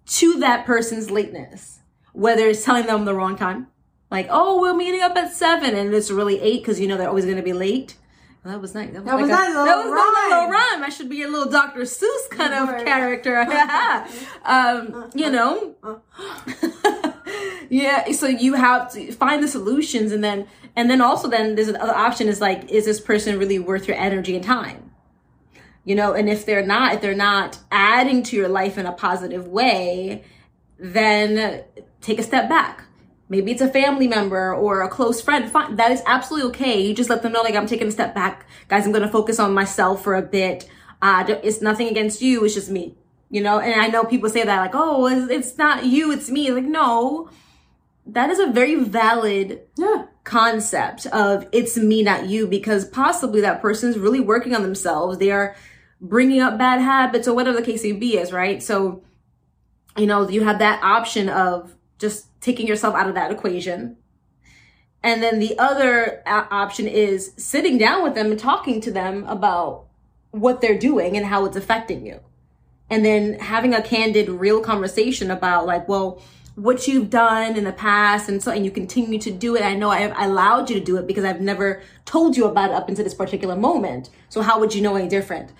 to 0.06 0.40
that 0.40 0.66
person's 0.66 1.10
lateness 1.10 1.75
whether 2.16 2.48
it's 2.48 2.63
telling 2.63 2.86
them 2.86 3.06
the 3.06 3.13
wrong 3.13 3.36
time, 3.36 3.68
like, 4.10 4.28
oh, 4.30 4.62
we're 4.62 4.74
meeting 4.74 5.02
up 5.02 5.16
at 5.18 5.34
seven, 5.34 5.75
and 5.75 5.94
it's 5.94 6.10
really 6.10 6.40
eight 6.40 6.62
because 6.62 6.80
you 6.80 6.88
know 6.88 6.98
they're 6.98 7.10
always 7.10 7.25
going 7.25 7.38
to 7.38 7.44
be 7.44 7.54
late. 7.54 7.98
Well, 8.44 8.54
that 8.54 8.62
was 8.62 8.75
nice. 8.75 8.92
That 8.94 9.04
was, 9.04 9.06
that 9.06 9.16
was 9.19 9.30
like 9.30 9.40
nice. 9.40 9.50
A, 9.50 9.54
that 9.54 9.78
was 9.78 9.92
rhyme. 9.92 10.31
a 10.31 10.36
little 10.36 10.50
rhyme. 10.50 10.84
I 10.84 10.90
should 10.90 11.10
be 11.10 11.24
a 11.24 11.28
little 11.28 11.52
Dr. 11.52 11.81
Seuss 11.81 12.30
kind 12.30 12.54
of 12.54 12.86
character. 12.86 13.40
um, 14.46 15.10
you 15.16 15.31
know. 15.31 15.75
yeah. 17.69 18.12
So 18.12 18.28
you 18.28 18.54
have 18.54 18.94
to 18.94 19.12
find 19.12 19.44
the 19.44 19.48
solutions, 19.48 20.12
and 20.12 20.24
then 20.24 20.48
and 20.75 20.90
then 20.90 21.02
also 21.02 21.28
then 21.28 21.56
there's 21.56 21.69
another 21.69 21.96
option 21.96 22.28
is 22.28 22.40
like, 22.40 22.69
is 22.69 22.86
this 22.86 23.02
person 23.02 23.40
really 23.40 23.60
worth 23.60 23.88
your 23.88 23.97
energy 23.97 24.35
and 24.35 24.45
time? 24.45 24.92
You 25.85 25.95
know, 25.95 26.13
and 26.13 26.27
if 26.27 26.45
they're 26.45 26.65
not, 26.65 26.95
if 26.95 27.01
they're 27.01 27.13
not 27.15 27.59
adding 27.71 28.23
to 28.23 28.35
your 28.35 28.49
life 28.49 28.77
in 28.77 28.85
a 28.87 28.92
positive 28.92 29.47
way, 29.47 30.23
then 30.80 31.63
take 32.01 32.19
a 32.19 32.23
step 32.23 32.49
back. 32.49 32.83
Maybe 33.30 33.51
it's 33.51 33.61
a 33.61 33.68
family 33.68 34.07
member 34.07 34.54
or 34.54 34.81
a 34.81 34.89
close 34.89 35.21
friend. 35.21 35.49
Fine. 35.49 35.77
That 35.77 35.92
is 35.92 36.01
absolutely 36.06 36.49
okay. 36.49 36.81
You 36.81 36.94
just 36.94 37.09
let 37.09 37.21
them 37.21 37.31
know, 37.31 37.42
like, 37.42 37.56
I'm 37.56 37.65
taking 37.65 37.87
a 37.87 37.92
step 37.92 38.13
back. 38.13 38.47
Guys, 38.68 38.85
I'm 38.85 38.92
going 38.92 39.04
to 39.04 39.09
focus 39.09 39.39
on 39.39 39.54
myself 39.54 40.04
for 40.04 40.15
a 40.15 40.21
bit. 40.21 40.69
Uh, 41.01 41.23
it's 41.44 41.61
nothing 41.61 41.87
against 41.87 42.21
you. 42.21 42.44
It's 42.45 42.56
just 42.56 42.69
me, 42.69 42.95
you 43.30 43.42
know? 43.42 43.59
And 43.59 43.80
I 43.80 43.87
know 43.87 44.04
people 44.04 44.30
say 44.30 44.44
that, 44.44 44.59
like, 44.59 44.75
oh, 44.75 45.07
it's 45.30 45.57
not 45.57 45.85
you, 45.85 46.11
it's 46.11 46.30
me. 46.30 46.51
Like, 46.51 46.65
no, 46.65 47.30
that 48.06 48.30
is 48.30 48.39
a 48.39 48.47
very 48.47 48.75
valid 48.75 49.61
yeah. 49.77 50.06
concept 50.23 51.06
of 51.07 51.47
it's 51.51 51.77
me, 51.77 52.04
not 52.04 52.27
you, 52.27 52.47
because 52.47 52.85
possibly 52.85 53.42
that 53.42 53.61
person 53.61 53.89
is 53.89 53.97
really 53.97 54.19
working 54.19 54.56
on 54.56 54.61
themselves. 54.61 55.18
They 55.18 55.31
are 55.31 55.56
bringing 56.02 56.42
up 56.42 56.57
bad 56.57 56.81
habits 56.81 57.28
or 57.28 57.33
whatever 57.33 57.57
the 57.57 57.66
case 57.66 57.83
may 57.83 57.94
be 57.94 58.18
is, 58.18 58.31
right? 58.31 58.61
So, 58.61 59.04
you 59.97 60.06
know, 60.06 60.28
you 60.28 60.44
have 60.44 60.59
that 60.59 60.83
option 60.83 61.30
of 61.30 61.75
just 61.99 62.28
taking 62.42 62.68
yourself 62.68 62.95
out 62.95 63.07
of 63.07 63.16
that 63.16 63.31
equation. 63.31 63.97
And 65.02 65.21
then 65.21 65.40
the 65.40 65.57
other 65.59 66.23
uh, 66.25 66.45
option 66.49 66.87
is 66.87 67.31
sitting 67.37 67.78
down 67.78 68.04
with 68.04 68.16
them 68.16 68.31
and 68.31 68.40
talking 68.40 68.81
to 68.81 68.92
them 68.92 69.23
about 69.28 69.85
what 70.31 70.61
they're 70.61 70.78
doing 70.78 71.16
and 71.16 71.25
how 71.25 71.45
it's 71.45 71.56
affecting 71.56 72.06
you. 72.06 72.19
And 72.90 73.06
then 73.06 73.40
having 73.40 73.73
a 73.73 73.81
candid, 73.81 74.30
real 74.30 74.61
conversation 74.61 75.31
about 75.31 75.66
like, 75.66 75.87
well, 75.87 76.21
what 76.56 76.87
you've 76.87 77.09
done 77.09 77.57
in 77.57 77.66
the 77.66 77.73
past 77.73 78.30
and 78.30 78.42
so 78.42 78.52
and 78.52 78.64
you 78.64 78.71
continue 78.71 79.19
to 79.19 79.31
do 79.31 79.56
it. 79.56 79.61
I 79.61 79.75
know 79.75 79.90
I've 79.90 80.14
allowed 80.18 80.69
you 80.69 80.80
to 80.80 80.83
do 80.83 80.97
it 80.97 81.06
because 81.06 81.25
I've 81.25 81.42
never 81.42 81.81
told 82.06 82.37
you 82.37 82.45
about 82.45 82.69
it 82.69 82.75
up 82.75 82.87
until 82.87 83.04
this 83.04 83.14
particular 83.14 83.56
moment. 83.56 84.09
So 84.30 84.42
how 84.42 84.59
would 84.59 84.73
you 84.73 84.81
know 84.81 84.95
any 84.95 85.09
different? 85.09 85.52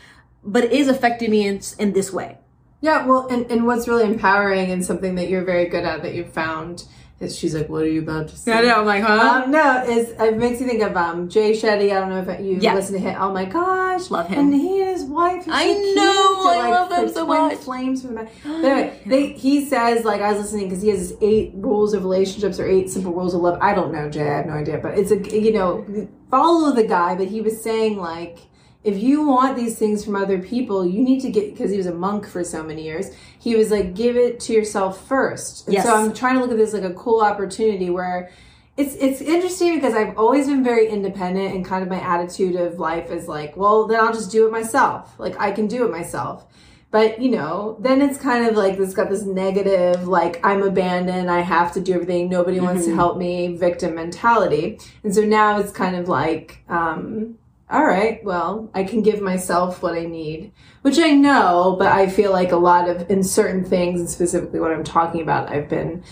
But 0.46 0.66
it 0.66 0.72
is 0.72 0.88
affecting 0.88 1.32
me 1.32 1.48
in, 1.48 1.60
in 1.80 1.94
this 1.94 2.14
way. 2.14 2.38
Yeah, 2.82 3.06
well, 3.06 3.28
and, 3.30 3.50
and 3.52 3.66
what's 3.66 3.88
really 3.88 4.04
empowering 4.04 4.70
and 4.72 4.86
something 4.86 5.16
that 5.16 5.28
you're 5.30 5.44
very 5.44 5.66
good 5.66 5.84
at 5.86 6.04
that 6.04 6.14
you've 6.14 6.32
found 6.32 6.84
is 7.20 7.36
she's 7.36 7.56
like, 7.56 7.70
"What 7.70 7.82
are 7.84 7.88
you 7.90 8.02
about 8.02 8.28
to 8.28 8.38
say?" 8.38 8.52
I 8.52 8.62
know. 8.62 8.82
I'm 8.82 8.86
like, 8.86 9.02
huh? 9.02 9.44
Um, 9.46 9.52
no, 9.52 9.84
it's, 9.88 10.12
it 10.22 10.38
makes 10.38 10.60
you 10.60 10.68
think 10.68 10.84
of 10.84 10.96
um, 10.98 11.30
Jay 11.30 11.54
Shetty. 11.54 11.86
I 11.96 12.00
don't 12.00 12.10
know 12.10 12.20
if 12.20 12.40
you 12.42 12.58
Yeah. 12.62 12.76
listen 12.76 12.94
to 12.94 13.00
him. 13.00 13.16
Oh 13.20 13.32
my 13.32 13.46
gosh, 13.46 14.12
Love 14.12 14.28
him. 14.28 14.40
And 14.40 14.54
he 14.54 14.82
and 14.82 14.90
his 14.92 15.04
wife. 15.06 15.46
I 15.48 15.64
so 15.74 15.94
know, 15.96 16.50
I 16.50 16.70
love 16.70 16.90
them 16.90 17.10
so 17.10 17.26
much. 17.26 17.58
Flames 17.60 18.02
from 18.02 18.16
the 18.16 18.24
back. 18.24 18.32
But 18.44 18.66
anyway, 18.66 19.00
they, 19.06 19.28
he 19.32 19.66
says 19.66 20.04
like 20.06 20.22
I 20.22 20.34
was 20.34 20.42
listening 20.42 20.66
because 20.68 20.84
he 20.84 20.90
has 20.90 21.00
his 21.00 21.18
eight 21.22 21.54
rules 21.56 21.94
of 21.94 22.04
relationships 22.04 22.60
or 22.60 22.68
eight 22.68 22.90
simple 22.92 23.14
rules 23.14 23.34
of 23.34 23.42
love. 23.42 23.58
I 23.62 23.74
don't 23.74 23.94
know, 23.94 24.10
Jay. 24.10 24.30
I 24.30 24.38
have 24.38 24.46
no 24.46 24.54
idea, 24.54 24.78
but 24.78 24.98
it's 25.00 25.10
a 25.12 25.18
you 25.42 25.54
know 25.54 26.08
follow 26.30 26.76
the 26.76 26.84
guy. 26.86 27.16
But 27.16 27.30
he 27.30 27.40
was 27.42 27.64
saying 27.64 27.98
like 27.98 28.40
if 28.86 29.02
you 29.02 29.28
want 29.28 29.56
these 29.56 29.78
things 29.78 30.06
from 30.06 30.16
other 30.16 30.40
people, 30.40 30.86
you 30.86 31.02
need 31.04 31.20
to 31.22 31.30
get 31.32 31.52
because 31.52 31.72
he 31.72 31.78
was 31.78 31.88
a 31.88 31.94
monk 31.94 32.28
for 32.28 32.44
so 32.44 32.64
many 32.64 32.84
years. 32.84 33.08
He 33.40 33.56
was 33.56 33.72
like, 33.72 33.96
give 33.96 34.16
it 34.16 34.40
to 34.42 34.54
yourself 34.54 35.08
first. 35.08 35.66
And 35.68 35.74
Yes. 35.74 35.86
so 35.86 35.96
I'm 35.96 36.14
trying 36.14 36.36
to 36.36 36.42
look 36.42 36.52
at 36.52 36.58
this 36.58 36.74
like 36.74 36.84
a 36.84 36.94
cool 36.94 37.22
opportunity 37.22 37.90
where 37.90 38.30
it's 38.78 38.94
it's 38.96 39.22
interesting 39.22 39.76
because 39.76 39.94
I've 39.94 40.18
always 40.18 40.48
been 40.48 40.64
very 40.64 40.88
independent 40.88 41.56
and 41.56 41.66
kind 41.66 41.82
of 41.82 41.90
my 41.90 42.00
attitude 42.00 42.56
of 42.56 42.78
life 42.80 43.10
is 43.10 43.28
like, 43.28 43.58
well, 43.58 43.88
then 43.88 44.00
I'll 44.00 44.14
just 44.14 44.32
do 44.32 44.46
it 44.46 44.52
myself. 44.52 45.16
Like 45.18 45.40
I 45.40 45.52
can 45.52 45.68
do 45.68 45.86
it 45.86 45.92
myself. 45.92 46.46
But 46.92 47.20
you 47.22 47.32
know, 47.32 47.78
then 47.80 48.02
it's 48.02 48.18
kind 48.18 48.46
of 48.48 48.56
like 48.56 48.78
this 48.78 48.94
got 48.94 49.10
this 49.10 49.24
negative, 49.24 50.08
like 50.08 50.40
I'm 50.46 50.62
abandoned, 50.62 51.30
I 51.30 51.42
have 51.42 51.74
to 51.74 51.82
do 51.82 51.94
everything, 51.94 52.30
nobody 52.30 52.60
wants 52.60 52.86
to 52.86 52.94
help 52.96 53.18
me, 53.18 53.58
victim 53.58 53.96
mentality. 53.96 54.80
And 55.04 55.14
so 55.14 55.22
now 55.22 55.60
it's 55.60 55.72
kind 55.72 55.96
of 55.96 56.08
like, 56.08 56.64
um, 56.70 57.38
all 57.70 57.86
right, 57.86 58.24
well, 58.24 58.70
I 58.76 58.84
can 58.84 59.02
give 59.02 59.22
myself 59.22 59.82
what 59.82 59.96
I 59.96 60.06
need, 60.06 60.52
which 60.84 61.00
I 61.00 61.12
know, 61.12 61.76
but 61.80 61.88
I 61.88 62.08
feel 62.08 62.32
like 62.32 62.52
a 62.52 62.58
lot 62.58 62.90
of 62.90 63.10
in 63.10 63.24
certain 63.24 63.66
things, 63.66 64.00
and 64.00 64.10
specifically 64.10 64.60
what 64.60 64.72
I'm 64.72 64.84
talking 64.84 65.22
about, 65.22 65.50
I've 65.50 65.68
been 65.68 66.04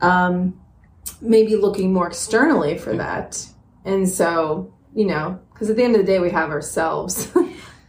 um, 0.00 0.58
maybe 1.20 1.56
looking 1.56 1.92
more 1.92 2.06
externally 2.06 2.78
for 2.78 2.96
that. 2.96 3.46
And 3.84 4.08
so, 4.08 4.72
you 4.94 5.06
know, 5.06 5.40
because 5.52 5.68
at 5.68 5.76
the 5.76 5.82
end 5.84 5.96
of 5.96 6.00
the 6.00 6.06
day, 6.06 6.18
we 6.18 6.30
have 6.30 6.50
ourselves. 6.50 7.30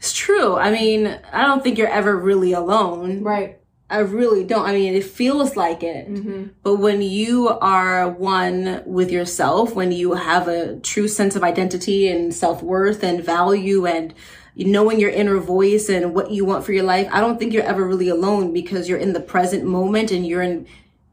It's 0.04 0.12
true. 0.12 0.58
I 0.58 0.70
mean, 0.70 1.18
I 1.32 1.46
don't 1.46 1.64
think 1.64 1.78
you're 1.78 1.88
ever 1.88 2.18
really 2.18 2.52
alone. 2.52 3.24
right. 3.24 3.62
I 3.94 4.00
really 4.00 4.44
don't. 4.44 4.66
I 4.66 4.74
mean, 4.74 4.96
it 4.96 5.06
feels 5.06 5.56
like 5.56 5.84
it. 5.84 6.10
Mm-hmm. 6.10 6.48
But 6.64 6.78
when 6.78 7.04
you 7.04 7.50
are 7.50 8.10
one 8.10 8.82
with 8.88 9.12
yourself, 9.12 9.76
when 9.76 9.92
you 9.92 10.14
have 10.14 10.48
a 10.48 10.80
true 10.80 11.08
sense 11.08 11.36
of 11.36 11.44
identity 11.44 12.08
and 12.08 12.34
self 12.34 12.64
worth 12.64 13.04
and 13.04 13.24
value 13.24 13.86
and 13.86 14.16
knowing 14.56 15.00
your 15.00 15.12
inner 15.12 15.38
voice 15.38 15.90
and 15.90 16.16
what 16.16 16.32
you 16.32 16.44
want 16.44 16.66
for 16.66 16.74
your 16.74 16.84
life, 16.84 17.08
I 17.12 17.20
don't 17.20 17.38
think 17.38 17.54
you're 17.54 17.62
ever 17.62 17.88
really 17.88 18.10
alone 18.10 18.52
because 18.52 18.90
you're 18.90 18.98
in 18.98 19.14
the 19.14 19.20
present 19.20 19.64
moment 19.64 20.10
and 20.10 20.26
you're 20.26 20.42
in 20.42 20.66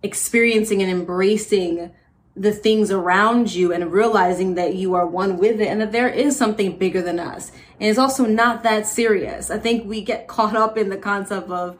experiencing 0.02 0.80
and 0.80 0.90
embracing 0.90 1.90
the 2.34 2.52
things 2.52 2.90
around 2.90 3.52
you 3.54 3.75
and 3.75 3.92
realizing 3.92 4.54
that 4.54 4.75
you 4.75 4.94
are 4.94 5.06
one 5.06 5.37
with 5.37 5.60
it 5.60 5.66
and 5.66 5.82
that 5.82 5.92
there 5.92 6.08
is 6.08 6.34
something 6.34 6.78
bigger 6.78 7.02
than 7.02 7.18
us. 7.18 7.52
And 7.78 7.90
it's 7.90 7.99
also 7.99 8.25
not 8.25 8.62
that 8.62 8.87
serious. 8.87 9.50
I 9.50 9.58
think 9.58 9.87
we 9.87 10.00
get 10.00 10.28
caught 10.34 10.56
up 10.56 10.78
in 10.78 10.88
the 10.88 10.96
concept 10.96 11.50
of, 11.50 11.76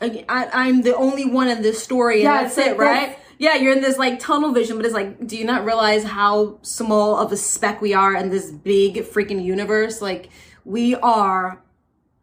I, 0.00 0.48
I'm 0.52 0.82
the 0.82 0.96
only 0.96 1.24
one 1.24 1.48
in 1.48 1.62
this 1.62 1.82
story 1.82 2.16
and 2.16 2.24
Yeah, 2.24 2.42
that's 2.42 2.58
it, 2.58 2.76
right? 2.76 3.18
Yeah, 3.38 3.56
you're 3.56 3.72
in 3.72 3.80
this 3.80 3.98
like 3.98 4.20
tunnel 4.20 4.52
vision, 4.52 4.76
but 4.76 4.86
it's 4.86 4.94
like, 4.94 5.26
do 5.26 5.36
you 5.36 5.44
not 5.44 5.64
realize 5.64 6.04
how 6.04 6.58
small 6.62 7.18
of 7.18 7.32
a 7.32 7.36
speck 7.36 7.80
we 7.80 7.92
are 7.92 8.14
in 8.14 8.30
this 8.30 8.50
big 8.50 8.96
freaking 8.96 9.44
universe? 9.44 10.00
Like, 10.00 10.30
we 10.64 10.94
are 10.96 11.62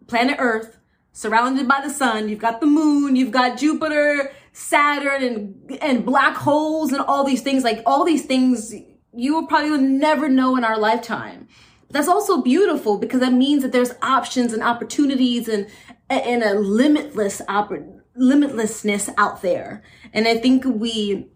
planet 0.07 0.37
Earth, 0.39 0.77
surrounded 1.11 1.67
by 1.67 1.81
the 1.83 1.89
sun. 1.89 2.29
You've 2.29 2.39
got 2.39 2.61
the 2.61 2.67
moon, 2.67 3.15
you've 3.15 3.31
got 3.31 3.57
Jupiter, 3.57 4.31
Saturn, 4.53 5.23
and 5.23 5.79
and 5.81 6.05
black 6.05 6.35
holes, 6.35 6.91
and 6.91 7.01
all 7.01 7.23
these 7.23 7.41
things. 7.41 7.63
Like 7.63 7.81
all 7.85 8.03
these 8.03 8.25
things, 8.25 8.73
you 9.13 9.33
will 9.33 9.47
probably 9.47 9.77
never 9.77 10.29
know 10.29 10.55
in 10.57 10.63
our 10.63 10.77
lifetime. 10.77 11.47
But 11.87 11.93
that's 11.93 12.07
also 12.07 12.41
beautiful 12.41 12.97
because 12.97 13.19
that 13.19 13.33
means 13.33 13.63
that 13.63 13.71
there's 13.71 13.91
options 14.01 14.53
and 14.53 14.63
opportunities 14.63 15.47
and 15.47 15.67
and 16.15 16.43
a 16.43 16.53
limitless 16.59 17.41
oppor- 17.47 18.01
limitlessness 18.17 19.13
out 19.17 19.41
there. 19.41 19.81
And 20.13 20.27
I 20.27 20.37
think 20.37 20.63
we 20.65 21.27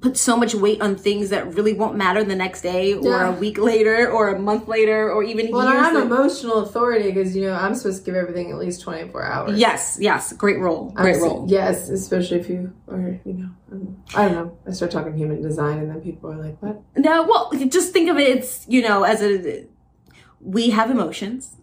put 0.00 0.16
so 0.18 0.36
much 0.36 0.54
weight 0.54 0.82
on 0.82 0.96
things 0.96 1.30
that 1.30 1.54
really 1.54 1.72
won't 1.72 1.96
matter 1.96 2.22
the 2.22 2.34
next 2.34 2.60
day 2.60 2.92
or 2.92 3.02
Yeah. 3.02 3.28
a 3.28 3.32
week 3.32 3.56
later 3.58 4.10
or 4.10 4.28
a 4.34 4.38
month 4.38 4.68
later 4.68 5.10
or 5.10 5.22
even 5.22 5.50
Well, 5.50 5.64
years 5.72 5.86
I'm 5.86 5.94
later. 5.94 6.06
emotional 6.06 6.58
authority 6.58 7.10
because, 7.10 7.34
you 7.34 7.42
know, 7.46 7.54
I'm 7.54 7.74
supposed 7.74 8.00
to 8.00 8.04
give 8.04 8.14
everything 8.14 8.50
at 8.50 8.58
least 8.58 8.82
24 8.82 9.22
hours. 9.24 9.58
Yes, 9.58 9.96
yes, 10.00 10.32
great 10.34 10.58
role, 10.58 10.92
I'm 10.96 11.04
great 11.04 11.20
role. 11.22 11.46
Yes, 11.48 11.88
especially 11.88 12.38
if 12.40 12.50
you 12.50 12.72
are, 12.88 13.18
you 13.24 13.32
know, 13.32 13.48
um, 13.72 13.96
I 14.14 14.24
don't 14.28 14.34
know. 14.34 14.58
I 14.66 14.72
start 14.72 14.90
talking 14.90 15.16
human 15.16 15.40
design 15.40 15.78
and 15.78 15.88
then 15.90 16.00
people 16.02 16.30
are 16.30 16.36
like, 16.36 16.56
what? 16.60 16.82
No, 16.98 17.22
well, 17.22 17.50
just 17.68 17.92
think 17.92 18.10
of 18.10 18.18
it. 18.18 18.28
It's 18.36 18.66
you 18.68 18.82
know, 18.82 19.04
as 19.04 19.22
a 19.22 19.64
we 20.40 20.68
have 20.70 20.90
emotions, 20.90 21.56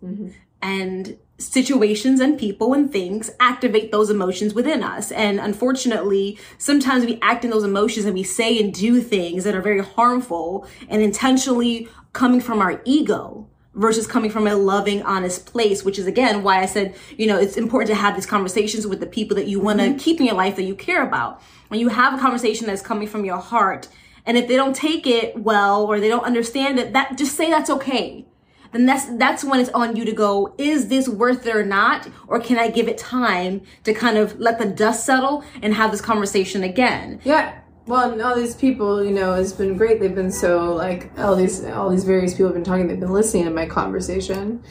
and 0.64 1.18
situations 1.42 2.20
and 2.20 2.38
people 2.38 2.74
and 2.74 2.92
things 2.92 3.32
activate 3.40 3.92
those 3.92 4.10
emotions 4.10 4.54
within 4.54 4.84
us. 4.84 5.12
And 5.12 5.40
unfortunately, 5.40 6.38
sometimes 6.58 7.06
we 7.06 7.20
act 7.22 7.44
in 7.44 7.52
those 7.52 7.64
emotions 7.64 8.06
and 8.06 8.14
we 8.14 8.24
say 8.24 8.60
and 8.60 8.74
do 8.74 9.02
things 9.02 9.44
that 9.44 9.56
are 9.56 9.62
very 9.62 9.84
harmful 9.84 10.68
and 10.90 11.02
intentionally 11.02 11.88
coming 12.14 12.42
from 12.42 12.62
our 12.62 12.82
ego 12.86 13.48
versus 13.74 14.06
coming 14.06 14.30
from 14.30 14.48
a 14.48 14.56
loving, 14.56 15.02
honest 15.04 15.46
place, 15.46 15.84
which 15.84 15.98
is 15.98 16.06
again 16.06 16.44
why 16.44 16.62
I 16.62 16.66
said, 16.66 16.96
you 17.18 17.26
know, 17.28 17.40
it's 17.40 17.58
important 17.58 17.90
to 17.90 17.96
have 17.96 18.16
these 18.16 18.26
conversations 18.26 18.86
with 18.86 19.00
the 19.00 19.06
people 19.06 19.36
that 19.38 19.48
you 19.48 19.60
want 19.60 19.80
to 19.80 19.86
mm-hmm. 19.86 19.98
keep 19.98 20.20
in 20.20 20.26
your 20.26 20.36
life 20.36 20.58
that 20.58 20.64
you 20.64 20.76
care 20.76 21.04
about. 21.04 21.42
When 21.70 21.80
you 21.80 21.88
have 21.88 22.14
a 22.14 22.22
conversation 22.22 22.68
that's 22.68 22.82
coming 22.82 23.08
from 23.08 23.24
your 23.24 23.38
heart, 23.38 23.88
and 24.26 24.38
if 24.38 24.48
they 24.48 24.56
don't 24.56 24.76
take 24.76 25.08
it 25.08 25.38
well 25.38 25.86
or 25.86 26.00
they 26.00 26.10
don't 26.10 26.26
understand 26.26 26.80
it, 26.80 26.94
that 26.94 27.18
just 27.18 27.36
say 27.36 27.50
that's 27.50 27.70
okay. 27.70 28.26
Then 28.72 28.86
that's 28.86 29.06
that's 29.18 29.44
when 29.44 29.60
it's 29.60 29.70
on 29.72 29.96
you 29.96 30.06
to 30.06 30.14
go, 30.14 30.54
is 30.58 30.88
this 30.88 31.08
worth 31.08 31.46
it 31.46 31.56
or 31.56 31.66
not? 31.66 32.08
Or 32.28 32.40
can 32.40 32.58
I 32.58 32.70
give 32.70 32.88
it 32.88 32.98
time 32.98 33.62
to 33.84 33.94
kind 33.94 34.18
of 34.18 34.40
let 34.40 34.60
the 34.60 34.66
dust 34.66 35.06
settle 35.06 35.44
and 35.62 35.74
have 35.74 35.92
this 35.92 36.02
conversation 36.02 36.64
again? 36.64 37.20
Yeah. 37.24 37.60
Well, 37.88 38.12
and 38.12 38.22
all 38.22 38.36
these 38.36 38.56
people, 38.56 39.04
you 39.04 39.12
know, 39.12 39.34
it's 39.34 39.54
been 39.54 39.76
great. 39.76 40.00
They've 40.00 40.14
been 40.14 40.32
so 40.32 40.74
like 40.74 41.12
all 41.18 41.36
these 41.36 41.66
all 41.66 41.90
these 41.90 42.04
various 42.04 42.34
people 42.34 42.48
have 42.48 42.56
been 42.56 42.64
talking. 42.64 42.88
They've 42.88 43.00
been 43.00 43.12
listening 43.12 43.46
to 43.46 43.52
my 43.52 43.66
conversation, 43.66 44.64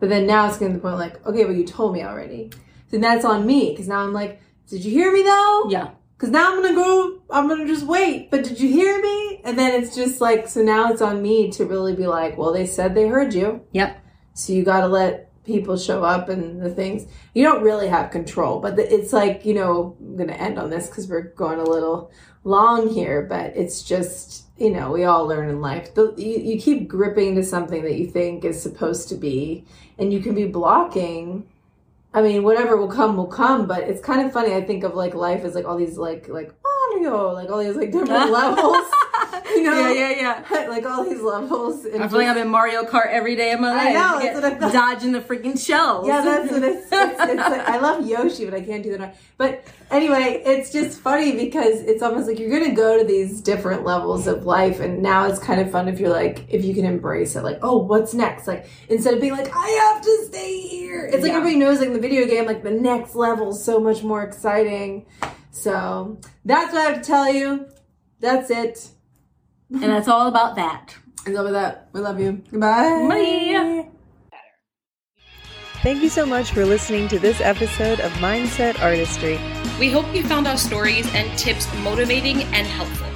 but 0.00 0.08
then 0.08 0.26
now 0.26 0.46
it's 0.46 0.58
getting 0.58 0.74
to 0.74 0.78
the 0.78 0.82
point 0.82 0.98
like, 0.98 1.24
okay, 1.26 1.44
well, 1.44 1.54
you 1.54 1.66
told 1.66 1.94
me 1.94 2.02
already. 2.02 2.50
Then 2.90 3.00
that's 3.00 3.24
on 3.24 3.46
me 3.46 3.70
because 3.70 3.88
now 3.88 4.00
I'm 4.00 4.12
like, 4.12 4.40
did 4.68 4.84
you 4.84 4.90
hear 4.90 5.12
me 5.12 5.22
though? 5.22 5.66
Yeah. 5.70 5.90
Because 6.18 6.30
now 6.30 6.52
I'm 6.52 6.60
gonna 6.60 6.74
go. 6.74 7.22
I'm 7.30 7.48
gonna 7.48 7.66
just 7.66 7.86
wait. 7.86 8.28
But 8.28 8.42
did 8.42 8.60
you 8.60 8.68
hear 8.68 9.00
me? 9.00 9.40
And 9.44 9.56
then 9.56 9.80
it's 9.80 9.94
just 9.94 10.20
like, 10.20 10.48
so 10.48 10.62
now 10.62 10.90
it's 10.90 11.00
on 11.00 11.22
me 11.22 11.50
to 11.52 11.64
really 11.64 11.94
be 11.94 12.08
like, 12.08 12.36
well, 12.36 12.52
they 12.52 12.66
said 12.66 12.94
they 12.94 13.06
heard 13.06 13.32
you. 13.32 13.62
Yep. 13.72 14.04
So 14.34 14.52
you 14.52 14.64
got 14.64 14.80
to 14.80 14.88
let 14.88 15.28
people 15.44 15.76
show 15.76 16.04
up 16.04 16.28
and 16.28 16.60
the 16.60 16.70
things. 16.70 17.06
You 17.34 17.44
don't 17.44 17.62
really 17.62 17.88
have 17.88 18.10
control, 18.10 18.60
but 18.60 18.76
the, 18.76 18.92
it's 18.92 19.12
like, 19.12 19.46
you 19.46 19.54
know, 19.54 19.96
I'm 20.00 20.16
going 20.16 20.28
to 20.28 20.40
end 20.40 20.58
on 20.58 20.70
this 20.70 20.88
because 20.88 21.08
we're 21.08 21.32
going 21.34 21.58
a 21.58 21.64
little 21.64 22.10
long 22.44 22.88
here, 22.88 23.22
but 23.22 23.56
it's 23.56 23.82
just, 23.82 24.44
you 24.58 24.70
know, 24.70 24.92
we 24.92 25.04
all 25.04 25.26
learn 25.26 25.48
in 25.48 25.60
life. 25.60 25.94
The, 25.94 26.14
you, 26.18 26.38
you 26.38 26.60
keep 26.60 26.88
gripping 26.88 27.34
to 27.36 27.42
something 27.42 27.82
that 27.82 27.96
you 27.96 28.06
think 28.06 28.44
is 28.44 28.62
supposed 28.62 29.08
to 29.08 29.14
be, 29.14 29.64
and 29.98 30.12
you 30.12 30.20
can 30.20 30.34
be 30.34 30.46
blocking. 30.46 31.48
I 32.14 32.22
mean, 32.22 32.42
whatever 32.42 32.76
will 32.76 32.88
come 32.88 33.16
will 33.16 33.26
come, 33.26 33.66
but 33.66 33.82
it's 33.82 34.00
kind 34.00 34.26
of 34.26 34.32
funny. 34.32 34.54
I 34.54 34.62
think 34.62 34.82
of 34.82 34.94
like 34.94 35.14
life 35.14 35.44
as 35.44 35.54
like 35.54 35.66
all 35.66 35.76
these 35.76 35.98
like 35.98 36.28
like 36.28 36.52
Mario, 36.64 37.32
like 37.32 37.50
all 37.50 37.58
these 37.62 37.76
like 37.76 37.92
different 37.92 38.30
levels. 38.30 38.86
Know, 39.64 39.90
Yeah, 39.90 40.10
yeah, 40.10 40.44
yeah. 40.50 40.66
like 40.68 40.86
all 40.86 41.04
these 41.04 41.20
levels. 41.20 41.84
and 41.84 42.02
I 42.02 42.08
feel 42.08 42.18
like 42.18 42.26
just- 42.26 42.36
I'm 42.36 42.42
in 42.42 42.48
Mario 42.48 42.84
Kart 42.84 43.08
every 43.08 43.36
day 43.36 43.52
of 43.52 43.60
my 43.60 43.72
life. 43.72 43.88
I 43.88 43.92
know, 43.92 44.40
that's 44.40 44.62
what 44.62 44.62
I 44.64 44.72
dodging 44.72 45.12
the 45.12 45.20
freaking 45.20 45.58
shells. 45.58 46.06
Yeah, 46.06 46.22
that's 46.22 46.50
what 46.52 46.62
it's. 46.62 46.86
it's, 46.90 47.20
it's 47.20 47.20
like, 47.50 47.68
I 47.68 47.78
love 47.78 48.06
Yoshi, 48.06 48.44
but 48.44 48.54
I 48.54 48.60
can't 48.60 48.82
do 48.82 48.96
that. 48.98 49.16
But 49.36 49.64
anyway, 49.90 50.42
it's 50.44 50.70
just 50.72 51.00
funny 51.00 51.32
because 51.36 51.80
it's 51.82 52.02
almost 52.02 52.26
like 52.28 52.38
you're 52.38 52.50
gonna 52.50 52.74
go 52.74 52.98
to 52.98 53.04
these 53.04 53.40
different 53.40 53.84
levels 53.84 54.26
of 54.26 54.44
life, 54.46 54.80
and 54.80 55.02
now 55.02 55.26
it's 55.26 55.38
kind 55.38 55.60
of 55.60 55.70
fun 55.70 55.88
if 55.88 56.00
you're 56.00 56.08
like, 56.10 56.44
if 56.48 56.64
you 56.64 56.74
can 56.74 56.84
embrace 56.84 57.36
it, 57.36 57.42
like, 57.44 57.58
oh, 57.62 57.78
what's 57.78 58.14
next? 58.14 58.46
Like 58.46 58.66
instead 58.88 59.14
of 59.14 59.20
being 59.20 59.32
like, 59.32 59.50
I 59.54 59.68
have 59.92 60.02
to 60.02 60.24
stay 60.26 60.60
here. 60.60 61.04
It's 61.06 61.22
like 61.22 61.30
Yeah. 61.32 61.38
everybody 61.38 61.56
knows, 61.56 61.80
like 61.80 61.92
the 61.92 62.00
video 62.00 62.26
game, 62.26 62.46
like 62.46 62.62
the 62.62 62.70
next 62.70 63.14
level 63.14 63.50
is 63.50 63.62
so 63.62 63.78
much 63.80 64.02
more 64.02 64.22
exciting. 64.22 65.06
So 65.50 66.18
that's 66.44 66.72
what 66.72 66.80
I 66.86 66.90
have 66.92 67.02
to 67.02 67.06
tell 67.06 67.32
you. 67.32 67.66
That's 68.20 68.50
it. 68.50 68.88
And 69.70 69.82
that's 69.82 70.08
all 70.08 70.28
about 70.28 70.56
that. 70.56 70.96
And 71.26 71.36
over 71.36 71.52
that, 71.52 71.88
we 71.92 72.00
love 72.00 72.18
you. 72.20 72.42
Goodbye. 72.50 73.06
Bye. 73.08 73.88
Thank 75.82 76.02
you 76.02 76.08
so 76.08 76.26
much 76.26 76.50
for 76.50 76.64
listening 76.64 77.06
to 77.08 77.18
this 77.18 77.40
episode 77.40 78.00
of 78.00 78.10
Mindset 78.14 78.80
Artistry. 78.80 79.38
We 79.78 79.90
hope 79.90 80.12
you 80.12 80.24
found 80.24 80.48
our 80.48 80.56
stories 80.56 81.06
and 81.14 81.38
tips 81.38 81.72
motivating 81.84 82.42
and 82.42 82.66
helpful. 82.66 83.06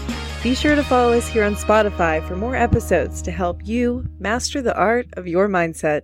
Be 0.42 0.54
sure 0.54 0.74
to 0.74 0.82
follow 0.84 1.12
us 1.12 1.28
here 1.28 1.44
on 1.44 1.56
Spotify 1.56 2.26
for 2.26 2.36
more 2.36 2.54
episodes 2.54 3.22
to 3.22 3.30
help 3.32 3.66
you 3.66 4.06
master 4.18 4.62
the 4.62 4.76
art 4.76 5.06
of 5.14 5.26
your 5.26 5.48
mindset. 5.48 6.02